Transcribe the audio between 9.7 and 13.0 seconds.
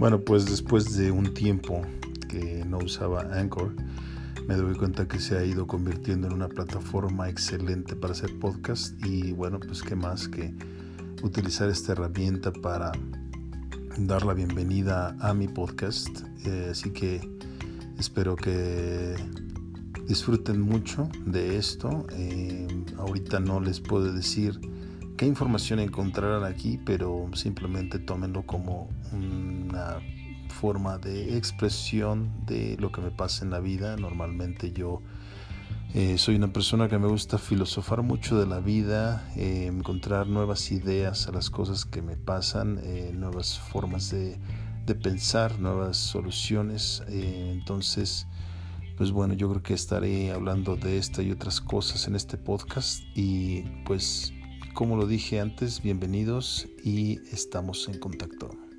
qué más que utilizar esta herramienta para